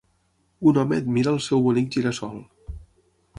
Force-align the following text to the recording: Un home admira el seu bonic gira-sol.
Un 0.71 0.79
home 0.83 0.97
admira 1.01 1.33
el 1.37 1.39
seu 1.49 1.61
bonic 1.67 1.99
gira-sol. 1.99 2.41